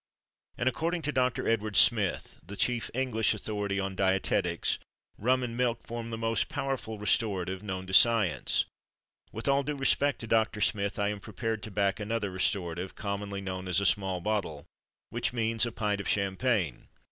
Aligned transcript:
And, 0.57 0.67
according 0.67 1.03
to 1.03 1.11
Doctor 1.11 1.47
Edward 1.47 1.77
Smith 1.77 2.39
(the 2.43 2.55
chief 2.57 2.89
English 2.95 3.35
authority 3.35 3.79
on 3.79 3.93
dietetics), 3.95 4.79
rum 5.19 5.43
and 5.43 5.55
milk 5.55 5.85
form 5.85 6.09
the 6.09 6.17
most 6.17 6.49
powerful 6.49 6.97
restorative 6.97 7.61
known 7.61 7.85
to 7.85 7.93
science. 7.93 8.65
With 9.31 9.47
all 9.47 9.61
due 9.61 9.75
respect 9.77 10.17
to 10.21 10.25
Doctor 10.27 10.59
Smith 10.59 10.97
I 10.97 11.09
am 11.09 11.19
prepared 11.19 11.61
to 11.61 11.69
back 11.69 11.99
another 11.99 12.31
restorative, 12.31 12.95
commonly 12.95 13.41
known 13.41 13.67
as 13.67 13.79
"a 13.79 13.85
small 13.85 14.21
bottle"; 14.21 14.65
which 15.11 15.33
means 15.33 15.67
a 15.67 15.71
pint 15.71 16.01
of 16.01 16.07
champagne. 16.07 16.87